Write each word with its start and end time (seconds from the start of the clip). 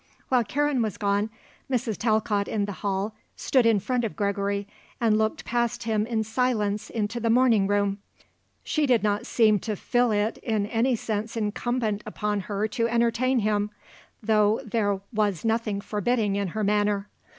While 0.29 0.43
Karen 0.43 0.81
was 0.81 0.97
gone, 0.97 1.29
Mrs. 1.69 1.95
Talcott 1.95 2.47
in 2.47 2.65
the 2.65 2.71
hall 2.81 3.13
stood 3.35 3.67
in 3.67 3.79
front 3.79 4.03
of 4.03 4.15
Gregory 4.15 4.67
and 4.99 5.15
looked 5.15 5.45
past 5.45 5.83
him 5.83 6.07
in 6.07 6.23
silence 6.23 6.89
into 6.89 7.19
the 7.19 7.29
morning 7.29 7.67
room. 7.67 7.99
She 8.63 8.87
did 8.87 9.03
not 9.03 9.27
seem 9.27 9.59
to 9.59 9.75
feel 9.75 10.09
it 10.11 10.39
in 10.39 10.65
any 10.65 10.95
sense 10.95 11.37
incumbent 11.37 12.01
upon 12.07 12.39
her 12.49 12.67
to 12.69 12.87
entertain 12.87 13.41
him, 13.41 13.69
though 14.23 14.59
there 14.65 15.01
was 15.13 15.45
nothing 15.45 15.81
forbidding 15.81 16.35
in 16.35 16.47
her 16.47 16.63
manner. 16.63 17.07